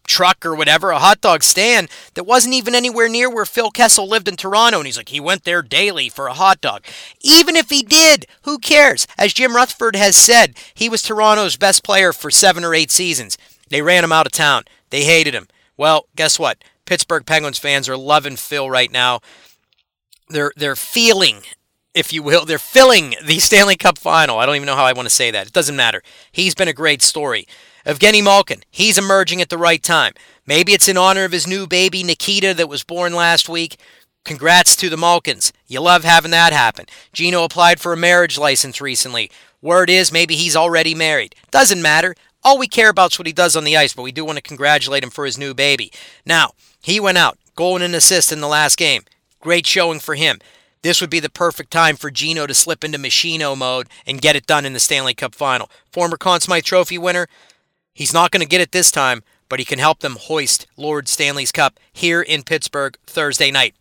[0.08, 4.08] truck or whatever, a hot dog stand that wasn't even anywhere near where Phil Kessel
[4.08, 4.78] lived in Toronto.
[4.80, 6.84] And he's like, he went there daily for a hot dog.
[7.22, 9.08] Even if he did, who cares?
[9.18, 13.38] As Jim Rutherford has said, he was Toronto's best player for seven or eight seasons.
[13.70, 14.64] They ran him out of town.
[14.90, 15.48] They hated him.
[15.78, 16.64] Well, guess what?
[16.86, 19.20] Pittsburgh Penguins fans are loving Phil right now.
[20.30, 21.42] They're they're feeling,
[21.94, 24.40] if you will, they're filling the Stanley Cup final.
[24.40, 25.48] I don't even know how I want to say that.
[25.48, 26.02] It doesn't matter.
[26.32, 27.48] He's been a great story.
[27.86, 30.14] Evgeny Malkin, he's emerging at the right time.
[30.48, 33.78] Maybe it's in honor of his new baby, Nikita, that was born last week.
[34.24, 35.54] Congrats to the Malkins.
[35.68, 36.88] You love having that happen.
[37.14, 39.30] Gino applied for a marriage license recently.
[39.62, 41.36] Word is maybe he's already married.
[41.52, 42.16] Doesn't matter.
[42.44, 44.38] All we care about is what he does on the ice, but we do want
[44.38, 45.92] to congratulate him for his new baby.
[46.26, 49.04] Now, he went out, goal and an assist in the last game.
[49.40, 50.40] Great showing for him.
[50.82, 54.36] this would be the perfect time for Gino to slip into Machino mode and get
[54.36, 55.70] it done in the Stanley Cup final.
[55.92, 57.28] Former Conn Smythe Trophy winner,
[57.96, 61.08] he's not going to get it this time, but he can help them hoist Lord
[61.08, 63.74] Stanley's Cup here in Pittsburgh Thursday night.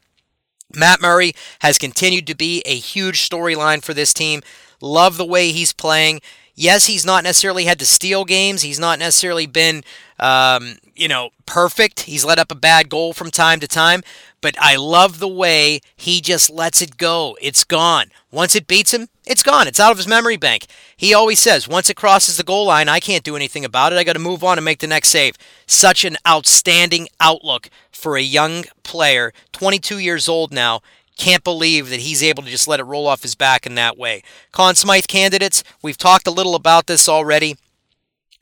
[0.75, 4.41] Matt Murray has continued to be a huge storyline for this team.
[4.81, 6.21] Love the way he's playing.
[6.55, 8.63] Yes, he's not necessarily had to steal games.
[8.63, 9.83] He's not necessarily been,
[10.21, 12.01] um, you know, perfect.
[12.01, 14.03] He's let up a bad goal from time to time,
[14.41, 17.37] but I love the way he just lets it go.
[17.41, 18.07] It's gone.
[18.31, 19.67] Once it beats him, it's gone.
[19.67, 20.67] It's out of his memory bank.
[20.97, 23.99] He always says, once it crosses the goal line, I can't do anything about it.
[23.99, 25.37] I got to move on and make the next save.
[25.67, 30.81] Such an outstanding outlook for a young player, 22 years old now.
[31.17, 33.97] Can't believe that he's able to just let it roll off his back in that
[33.97, 34.23] way.
[34.53, 37.57] Conn Smythe candidates, we've talked a little about this already.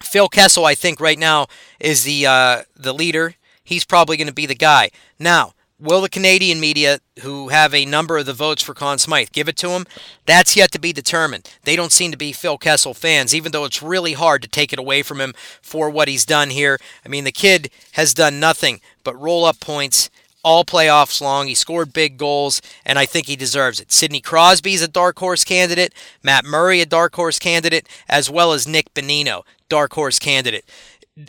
[0.02, 1.46] Phil Kessel, I think, right now
[1.78, 3.34] is the uh, the leader.
[3.62, 4.90] He's probably going to be the guy.
[5.18, 9.32] Now, will the Canadian media, who have a number of the votes for Conn Smythe,
[9.32, 9.84] give it to him?
[10.26, 11.50] That's yet to be determined.
[11.64, 14.72] They don't seem to be Phil Kessel fans, even though it's really hard to take
[14.72, 16.78] it away from him for what he's done here.
[17.04, 20.08] I mean, the kid has done nothing but roll up points
[20.44, 21.46] all playoffs long.
[21.48, 23.92] He scored big goals, and I think he deserves it.
[23.92, 25.92] Sidney Crosby's a dark horse candidate,
[26.22, 30.64] Matt Murray, a dark horse candidate, as well as Nick Bonino, dark horse candidate.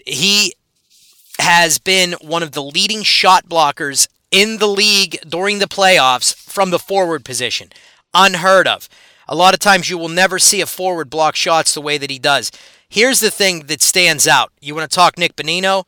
[0.06, 0.54] He
[1.40, 6.72] has been one of the leading shot blockers in the league during the playoffs from
[6.72, 7.70] the forward position.
[8.16, 8.90] Unheard of.
[9.28, 12.10] A lot of times you will never see a forward block shots the way that
[12.10, 12.52] he does.
[12.90, 14.52] Here's the thing that stands out.
[14.60, 15.86] You want to talk Nick Bonino?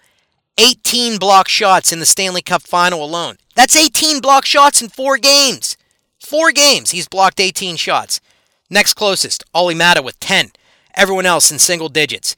[0.60, 3.38] 18 block shots in the Stanley Cup final alone.
[3.56, 5.76] That's 18 block shots in four games.
[6.20, 8.22] Four games, he's blocked 18 shots.
[8.70, 10.52] Next closest, Olli Maatta with 10.
[10.94, 12.36] Everyone else in single digits.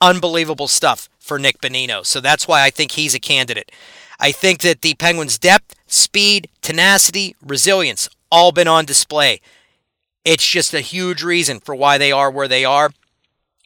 [0.00, 2.04] Unbelievable stuff for Nick Bonino.
[2.04, 3.70] So that's why I think he's a candidate.
[4.20, 9.40] I think that the Penguins' depth, speed, tenacity, resilience all been on display.
[10.24, 12.90] It's just a huge reason for why they are where they are,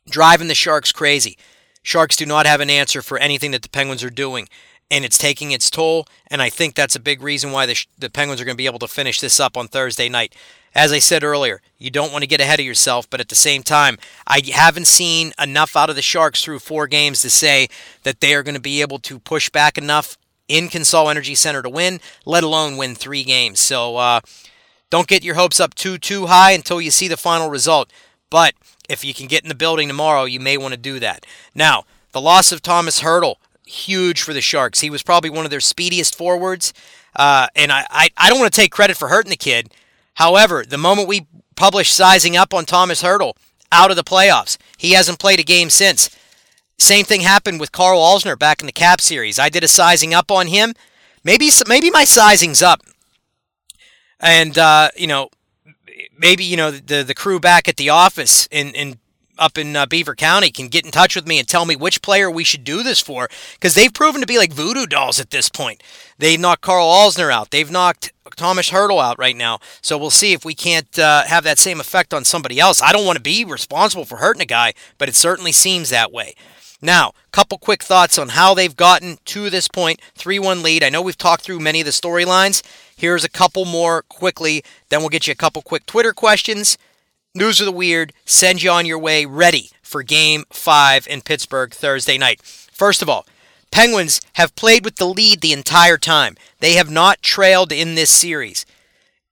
[0.09, 1.37] driving the Sharks crazy.
[1.83, 4.49] Sharks do not have an answer for anything that the Penguins are doing,
[4.91, 6.07] and it's taking its toll.
[6.29, 8.67] And I think that's a big reason why the, the Penguins are going to be
[8.67, 10.35] able to finish this up on Thursday night.
[10.73, 13.35] As I said earlier, you don't want to get ahead of yourself, but at the
[13.35, 17.69] same time, I haven't seen enough out of the Sharks through four games to say
[18.05, 20.17] that they are going to be able to push back enough
[20.49, 23.61] in Consol Energy Center to win, let alone win three games.
[23.61, 24.21] So uh,
[24.91, 27.93] don't get your hopes up too too high until you see the final result.
[28.31, 28.55] But
[28.89, 31.25] if you can get in the building tomorrow, you may want to do that.
[31.55, 34.81] Now, the loss of Thomas Hertl, huge for the Sharks.
[34.81, 36.73] He was probably one of their speediest forwards.
[37.17, 39.73] Uh, and I, I, I don't want to take credit for hurting the kid.
[40.15, 41.27] However, the moment we
[41.57, 43.35] published sizing up on Thomas Hertl
[43.73, 46.11] out of the playoffs, he hasn't played a game since.
[46.79, 49.39] Same thing happened with Carl Alzner back in the Cap series.
[49.39, 50.75] I did a sizing up on him.
[51.23, 52.81] Maybe maybe my sizing's up.
[54.21, 55.29] And uh, you know,
[56.19, 58.99] maybe you know the the crew back at the office in in
[59.39, 62.03] up in uh, Beaver County can get in touch with me and tell me which
[62.03, 65.31] player we should do this for because they've proven to be like voodoo dolls at
[65.31, 65.83] this point.
[66.19, 67.51] They knocked Carl Alzner out.
[67.51, 69.59] They've knocked Thomas Hertl out right now.
[69.83, 72.81] So we'll see if we can't uh, have that same effect on somebody else.
[72.81, 76.13] I don't want to be responsible for hurting a guy, but it certainly seems that
[76.13, 76.35] way.
[76.85, 80.03] Now, couple quick thoughts on how they've gotten to this point.
[80.17, 80.85] 3 1 lead.
[80.85, 82.63] I know we've talked through many of the storylines.
[82.95, 86.77] Here's a couple more quickly, then we'll get you a couple quick Twitter questions.
[87.35, 91.73] News of the Weird, send you on your way ready for Game 5 in Pittsburgh
[91.73, 92.43] Thursday night.
[92.43, 93.27] First of all,
[93.71, 96.37] Penguins have played with the lead the entire time.
[96.61, 98.67] They have not trailed in this series.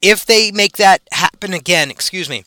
[0.00, 2.44] If they make that happen again, excuse me,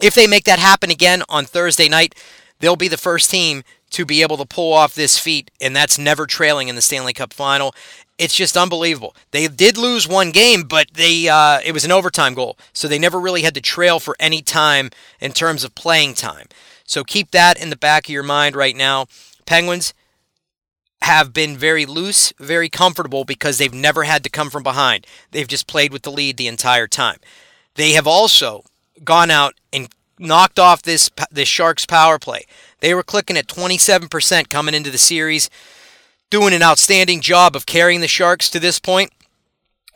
[0.00, 2.16] if they make that happen again on Thursday night,
[2.58, 3.62] they'll be the first team
[3.94, 7.12] to be able to pull off this feat, and that's never trailing in the Stanley
[7.12, 7.72] Cup final.
[8.18, 9.14] It's just unbelievable.
[9.30, 12.98] They did lose one game, but they uh, it was an overtime goal, so they
[12.98, 16.46] never really had to trail for any time in terms of playing time.
[16.84, 19.06] So keep that in the back of your mind right now.
[19.46, 19.94] Penguins
[21.02, 25.06] have been very loose, very comfortable because they've never had to come from behind.
[25.30, 27.18] They've just played with the lead the entire time.
[27.76, 28.64] They have also
[29.04, 32.46] gone out and knocked off this this Sharks power play.
[32.84, 35.48] They were clicking at 27% coming into the series,
[36.28, 39.10] doing an outstanding job of carrying the Sharks to this point.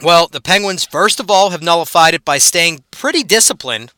[0.00, 3.92] Well, the Penguins, first of all, have nullified it by staying pretty disciplined.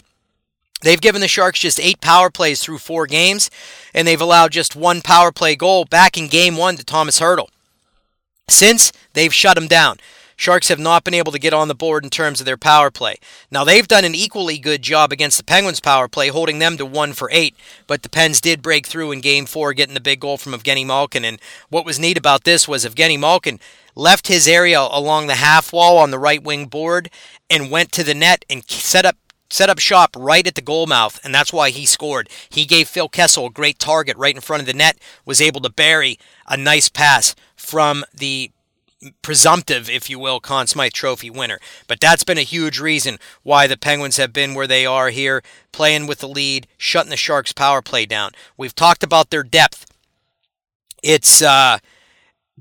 [0.83, 3.48] They've given the Sharks just eight power plays through four games,
[3.94, 7.46] and they've allowed just one power play goal back in game one to Thomas Hertl.
[8.48, 9.98] Since, they've shut him down.
[10.40, 12.90] Sharks have not been able to get on the board in terms of their power
[12.90, 13.16] play.
[13.50, 16.87] Now, they've done an equally good job against the Penguins' power play, holding them to
[16.87, 17.55] one for eight,
[17.87, 20.87] but the Pens did break through in game four, getting the big goal from Evgeny
[20.87, 21.26] Malkin.
[21.26, 23.61] And what was neat about this was Evgeny Malkin
[23.94, 27.11] left his area along the half wall on the right wing board
[27.50, 29.16] and went to the net and set up
[29.50, 32.31] set up shop right at the goal mouth, and that's why he scored.
[32.48, 35.61] He gave Phil Kessel a great target right in front of the net, was able
[35.61, 38.53] to bury a nice pass from the
[39.23, 41.59] presumptive, if you will, Conn Smythe Trophy winner.
[41.87, 45.43] But that's been a huge reason why the Penguins have been where they are here,
[45.73, 48.33] playing with the lead, shutting the Sharks' power play down.
[48.57, 49.87] We've talked about their depth.
[51.03, 51.79] It's uh,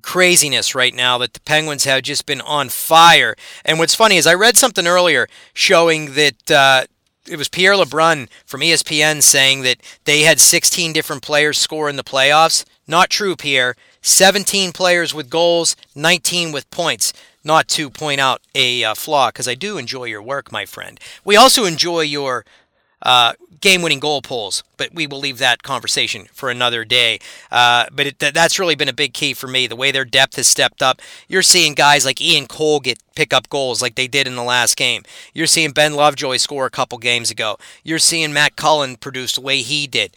[0.02, 3.36] craziness right now that the Penguins have just been on fire.
[3.66, 6.86] And what's funny is I read something earlier showing that uh,
[7.28, 11.96] it was Pierre LeBrun from ESPN saying that they had 16 different players score in
[11.96, 12.66] the playoffs.
[12.88, 13.76] Not true, Pierre.
[14.02, 17.14] 17 players with goals, 19 with points.
[17.44, 21.00] Not to point out a uh, flaw, because I do enjoy your work, my friend.
[21.24, 22.46] We also enjoy your
[23.02, 27.20] uh, game winning goal pulls, but we will leave that conversation for another day.
[27.52, 29.68] Uh, but it, that's really been a big key for me.
[29.68, 31.02] The way their depth has stepped up.
[31.28, 34.44] You're seeing guys like Ian Cole get pick up goals like they did in the
[34.44, 35.04] last game.
[35.34, 37.58] You're seeing Ben Lovejoy score a couple games ago.
[37.84, 40.16] You're seeing Matt Cullen produce the way he did.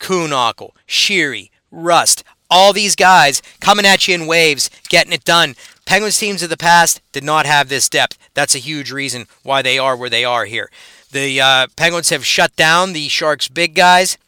[0.00, 5.54] Kühnhackl, Sheary, Rust, all these guys coming at you in waves, getting it done.
[5.86, 8.18] Penguins teams of the past did not have this depth.
[8.34, 10.70] That's a huge reason why they are where they are here.
[11.10, 14.18] The uh, Penguins have shut down the Sharks' big guys.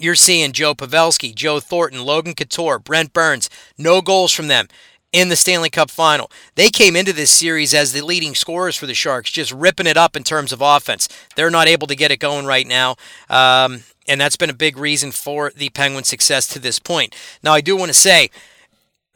[0.00, 3.50] You're seeing Joe Pavelski, Joe Thornton, Logan Couture, Brent Burns.
[3.76, 4.68] No goals from them
[5.12, 6.30] in the Stanley Cup final.
[6.54, 9.96] They came into this series as the leading scorers for the Sharks, just ripping it
[9.96, 11.08] up in terms of offense.
[11.34, 12.96] They're not able to get it going right now.
[13.30, 17.14] Um, and that's been a big reason for the Penguins' success to this point.
[17.42, 18.30] Now, I do want to say,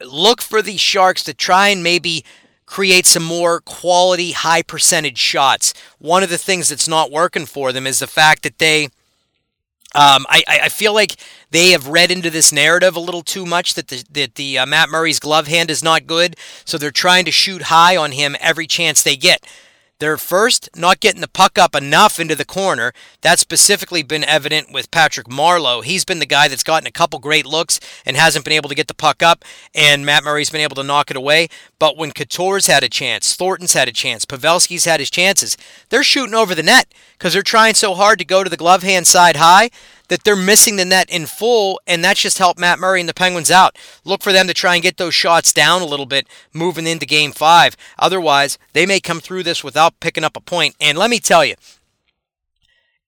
[0.01, 2.25] look for the Sharks to try and maybe
[2.65, 5.73] create some more quality, high percentage shots.
[5.99, 8.89] One of the things that's not working for them is the fact that they.
[9.95, 11.17] Um, I, I feel like
[11.51, 14.65] they have read into this narrative a little too much that the that the uh,
[14.65, 18.35] Matt Murray's glove hand is not good, so they're trying to shoot high on him
[18.39, 19.45] every chance they get.
[19.99, 22.93] They're first not getting the puck up enough into the corner.
[23.21, 25.83] That's specifically been evident with Patrick Marleau.
[25.83, 28.75] He's been the guy that's gotten a couple great looks and hasn't been able to
[28.75, 31.47] get the puck up, and Matt Murray's been able to knock it away.
[31.79, 35.57] But when Couture's had a chance, Thornton's had a chance, Pavelski's had his chances,
[35.89, 38.83] they're shooting over the net because they're trying so hard to go to the glove
[38.83, 39.69] hand side high
[40.09, 43.13] that they're missing the net in full, and that's just helped Matt Murray and the
[43.13, 43.77] Penguins out.
[44.03, 47.05] Look for them to try and get those shots down a little bit moving into
[47.05, 47.75] game five.
[47.97, 50.75] Otherwise, they may come through this without picking up a point.
[50.79, 51.55] And let me tell you,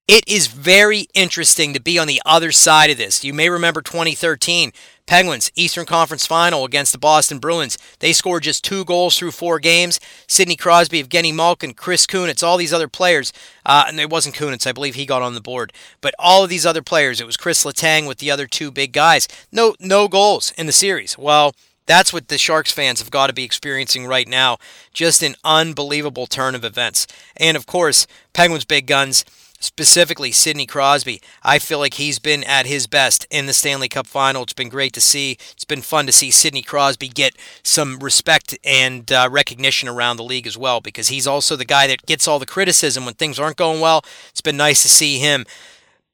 [0.08, 3.23] it is very interesting to be on the other side of this.
[3.23, 4.71] You may remember 2013.
[5.07, 7.77] Penguins, Eastern Conference Final against the Boston Bruins.
[7.99, 9.99] They scored just two goals through four games.
[10.27, 13.31] Sidney Crosby, Evgeny Malkin, Chris Kunitz, all these other players.
[13.65, 15.71] Uh, and it wasn't Kunitz, I believe he got on the board.
[16.01, 18.93] But all of these other players, it was Chris Letang with the other two big
[18.93, 19.27] guys.
[19.51, 21.17] No, no goals in the series.
[21.17, 21.53] Well,
[21.85, 24.57] that's what the Sharks fans have got to be experiencing right now.
[24.91, 27.05] Just an unbelievable turn of events.
[27.37, 29.23] And of course, Penguins big guns
[29.65, 31.21] specifically Sidney Crosby.
[31.43, 34.43] I feel like he's been at his best in the Stanley Cup final.
[34.43, 35.38] It's been great to see.
[35.51, 40.23] It's been fun to see Sidney Crosby get some respect and uh, recognition around the
[40.23, 43.39] league as well because he's also the guy that gets all the criticism when things
[43.39, 44.04] aren't going well.
[44.30, 45.45] It's been nice to see him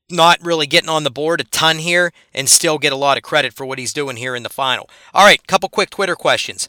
[0.10, 3.24] not really getting on the board a ton here and still get a lot of
[3.24, 4.90] credit for what he's doing here in the final.
[5.14, 6.68] All right, couple quick Twitter questions.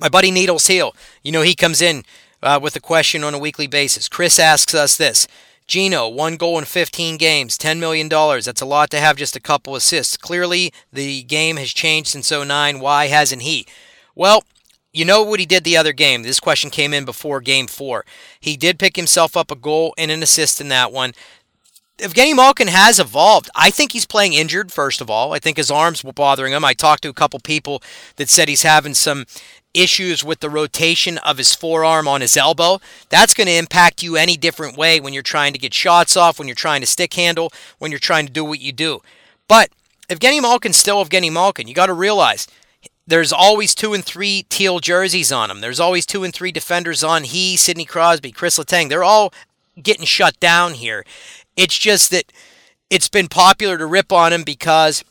[0.00, 2.02] My buddy Needles Heel, you know, he comes in
[2.42, 4.08] uh, with a question on a weekly basis.
[4.08, 5.26] Chris asks us this
[5.66, 8.08] Gino, one goal in 15 games, $10 million.
[8.08, 10.16] That's a lot to have just a couple assists.
[10.16, 12.78] Clearly, the game has changed since 09.
[12.78, 13.66] Why hasn't he?
[14.14, 14.44] Well,
[14.92, 16.22] you know what he did the other game.
[16.22, 18.04] This question came in before game four.
[18.40, 21.12] He did pick himself up a goal and an assist in that one.
[21.98, 23.48] Evgeny Malkin has evolved.
[23.54, 25.32] I think he's playing injured, first of all.
[25.32, 26.64] I think his arms were bothering him.
[26.64, 27.82] I talked to a couple people
[28.16, 29.24] that said he's having some
[29.76, 32.80] issues with the rotation of his forearm on his elbow.
[33.10, 36.38] That's going to impact you any different way when you're trying to get shots off,
[36.38, 39.00] when you're trying to stick handle, when you're trying to do what you do.
[39.48, 39.70] But
[40.08, 41.68] Evgeny Malkin's still Evgeny Malkin.
[41.68, 42.46] You got to realize
[43.06, 45.60] there's always two and three teal jerseys on him.
[45.60, 48.88] There's always two and three defenders on he, Sidney Crosby, Chris Letang.
[48.88, 49.32] They're all
[49.80, 51.04] getting shut down here.
[51.56, 52.32] It's just that
[52.90, 55.04] it's been popular to rip on him because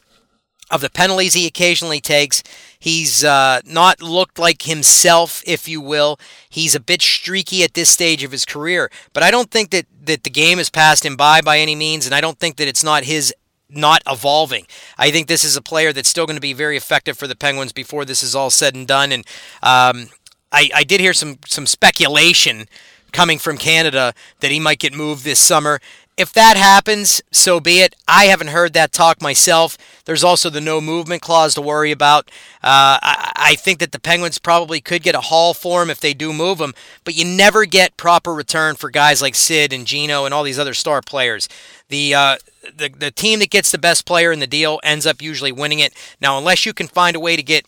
[0.71, 2.41] of the penalties he occasionally takes.
[2.79, 6.19] He's uh, not looked like himself, if you will.
[6.49, 9.85] He's a bit streaky at this stage of his career, but I don't think that,
[10.03, 12.67] that the game has passed him by by any means, and I don't think that
[12.67, 13.33] it's not his
[13.69, 14.67] not evolving.
[14.97, 17.35] I think this is a player that's still going to be very effective for the
[17.35, 19.11] Penguins before this is all said and done.
[19.11, 19.25] And
[19.63, 20.09] um,
[20.51, 22.67] I, I did hear some some speculation
[23.11, 25.79] coming from Canada that he might get moved this summer.
[26.17, 27.93] If that happens, so be it.
[28.07, 29.77] I haven't heard that talk myself.
[30.05, 32.29] There's also the no movement clause to worry about.
[32.63, 35.99] Uh, I, I, think that the Penguins probably could get a haul for him if
[35.99, 39.85] they do move him, but you never get proper return for guys like Sid and
[39.85, 41.49] Gino and all these other star players.
[41.89, 45.21] The uh, the the team that gets the best player in the deal ends up
[45.21, 45.93] usually winning it.
[46.21, 47.65] Now, unless you can find a way to get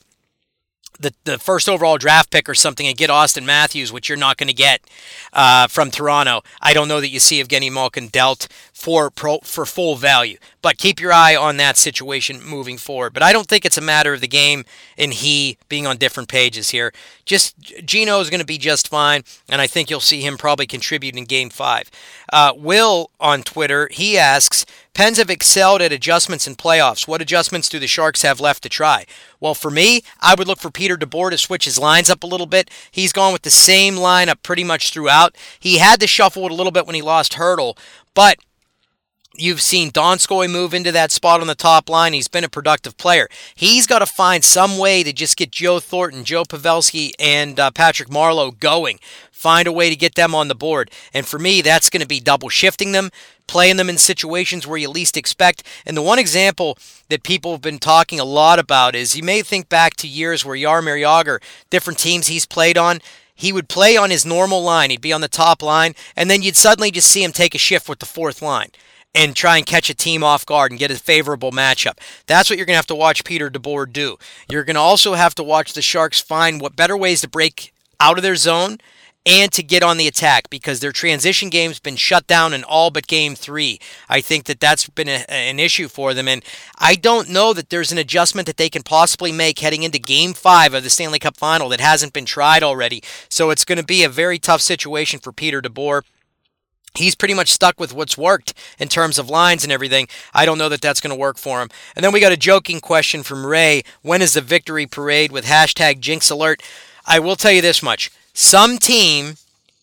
[0.99, 4.37] the, the first overall draft pick or something and get Auston Matthews, which you're not
[4.37, 4.81] going to get
[5.33, 6.41] uh, from Toronto.
[6.61, 8.47] I don't know that you see Evgeny Malkin dealt
[8.77, 13.11] for pro, for full value, but keep your eye on that situation moving forward.
[13.11, 14.65] But I don't think it's a matter of the game
[14.99, 16.93] and he being on different pages here.
[17.25, 20.67] Just Gino is going to be just fine, and I think you'll see him probably
[20.67, 21.89] contribute in Game Five.
[22.31, 24.63] Uh, Will on Twitter he asks.
[24.93, 27.07] Pens have excelled at adjustments in playoffs.
[27.07, 29.05] What adjustments do the Sharks have left to try?
[29.39, 32.27] Well, for me, I would look for Peter DeBoer to switch his lines up a
[32.27, 32.71] little bit.
[32.89, 35.35] He's gone with the same lineup pretty much throughout.
[35.59, 37.77] He had to shuffle it a little bit when he lost Hertl,
[38.15, 38.37] but
[39.39, 42.13] You've seen Donskoi move into that spot on the top line.
[42.13, 43.29] He's been a productive player.
[43.53, 47.69] He's got to find some way to just get Joe Thornton, Joe Pavelski, and uh,
[47.69, 48.99] Patrick Marleau going.
[49.31, 50.89] Find a way to get them on the board.
[51.13, 53.11] And for me, that's going to be double shifting them,
[53.45, 55.61] playing them in situations where you least expect.
[55.85, 56.75] And the one example
[57.09, 60.43] that people have been talking a lot about is you may think back to years
[60.43, 63.01] where Jaromir Jagr, different teams he's played on,
[63.35, 64.89] he would play on his normal line.
[64.89, 67.59] He'd be on the top line, and then you'd suddenly just see him take a
[67.59, 68.71] shift with the fourth line
[69.17, 71.97] and try and catch a team off guard and get a favorable matchup.
[72.27, 74.17] That's what you're going to have to watch Peter DeBoer do.
[74.47, 77.73] You're going to also have to watch the Sharks find what better ways to break
[77.99, 78.77] out of their zone
[79.25, 82.91] and to get on the attack because their transition game's been shut down in all
[82.91, 83.79] but game three.
[84.07, 86.45] I think that that's been a, an issue for them, and
[86.77, 90.33] I don't know that there's an adjustment that they can possibly make heading into game
[90.33, 93.01] five of the Stanley Cup final that hasn't been tried already.
[93.29, 96.03] So it's going to be a very tough situation for Peter DeBoer
[96.95, 100.07] he's pretty much stuck with what's worked in terms of lines and everything.
[100.33, 101.69] I don't know that that's going to work for him.
[101.95, 103.83] And then we got a joking question from Ray.
[104.01, 106.61] When is the victory parade with hashtag jinx alert?
[107.05, 108.11] I will tell you this much.
[108.33, 109.35] Some team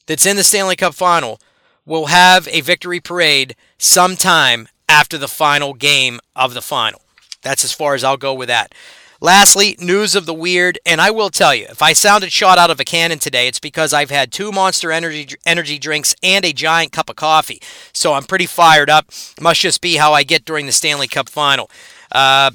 [0.07, 1.41] that's in the Stanley Cup final
[1.87, 7.01] will have a victory parade sometime after the final game of the final.
[7.43, 8.75] That's as far as I'll go with that.
[9.25, 12.68] Lastly, news of the weird, and I will tell you, if I sounded shot out
[12.68, 16.53] of a cannon today, it's because I've had two Monster Energy energy drinks and a
[16.53, 17.59] giant cup of coffee.
[17.95, 19.07] So I'm pretty fired up.
[19.41, 21.70] Must just be how I get during the Stanley Cup final.
[22.12, 22.51] Uh,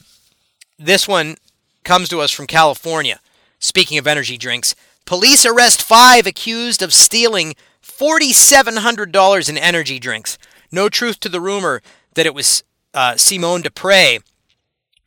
[0.77, 1.37] this one
[1.83, 3.19] comes to us from California.
[3.57, 10.37] Speaking of energy drinks, police arrest five accused of stealing $4,700 in energy drinks.
[10.71, 11.81] No truth to the rumor
[12.13, 12.63] that it was
[12.93, 14.19] uh, Simone Dupre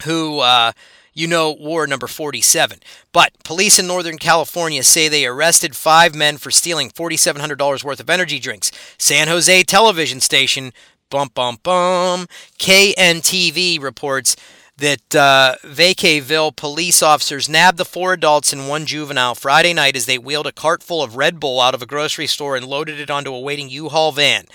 [0.05, 0.73] who uh,
[1.15, 2.79] you know war number 47.
[3.13, 8.11] But police in Northern California say they arrested five men for stealing $4,700 worth of
[8.11, 8.71] energy drinks.
[8.99, 10.73] San Jose television station,
[11.11, 12.27] bum bum bum,
[12.59, 14.37] KNTV reports
[14.79, 20.07] that uh, Vacaville police officers nabbed the four adults and one juvenile Friday night as
[20.07, 22.99] they wheeled a cart full of Red Bull out of a grocery store and loaded
[22.99, 24.47] it onto a waiting U-Haul van.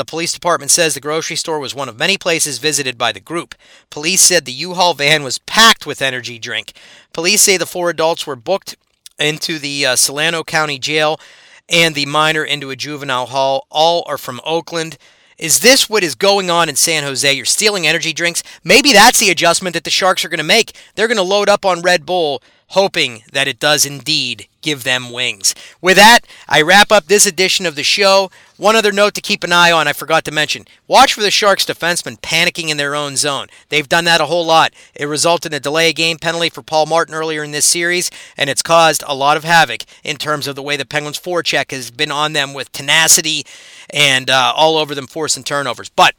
[0.00, 3.20] The police department says the grocery store was one of many places visited by the
[3.20, 3.54] group.
[3.90, 6.72] Police said the U-Haul van was packed with energy drink.
[7.12, 8.78] Police say the four adults were booked
[9.18, 11.20] into the uh, Solano County Jail
[11.68, 13.66] and the minor into a juvenile hall.
[13.68, 14.96] All are from Oakland.
[15.36, 17.30] Is this what is going on in San Jose?
[17.30, 18.42] You're stealing energy drinks.
[18.64, 20.74] Maybe that's the adjustment that the Sharks are going to make.
[20.94, 25.10] They're going to load up on Red Bull, hoping that it does indeed give them
[25.10, 25.54] wings.
[25.80, 28.30] With that, I wrap up this edition of the show.
[28.56, 30.66] One other note to keep an eye on, I forgot to mention.
[30.86, 33.46] Watch for the Sharks defensemen panicking in their own zone.
[33.68, 34.72] They've done that a whole lot.
[34.94, 38.50] It resulted in a delay game penalty for Paul Martin earlier in this series, and
[38.50, 41.90] it's caused a lot of havoc in terms of the way the Penguins forecheck has
[41.90, 43.44] been on them with tenacity
[43.88, 45.88] and uh, all over them forcing turnovers.
[45.88, 46.14] But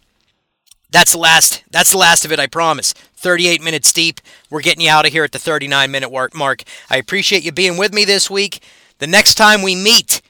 [0.91, 1.63] that's the last.
[1.71, 2.39] That's the last of it.
[2.39, 2.93] I promise.
[3.21, 4.19] 38 minutes deep.
[4.49, 6.63] We're getting you out of here at the 39 minute mark.
[6.89, 8.63] I appreciate you being with me this week.
[8.97, 10.21] The next time we meet,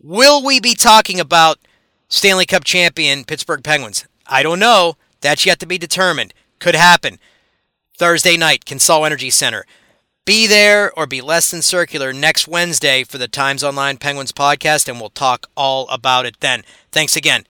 [0.00, 1.58] will we be talking about
[2.08, 4.06] Stanley Cup champion Pittsburgh Penguins?
[4.26, 4.96] I don't know.
[5.20, 6.34] That's yet to be determined.
[6.58, 7.18] Could happen.
[7.96, 9.64] Thursday night, Consol Energy Center.
[10.24, 14.88] Be there or be less than circular next Wednesday for the Times Online Penguins podcast,
[14.88, 16.62] and we'll talk all about it then.
[16.90, 17.42] Thanks again.